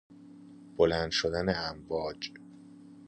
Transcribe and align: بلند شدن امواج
بلند 0.77 1.11
شدن 1.11 1.49
امواج 1.55 2.31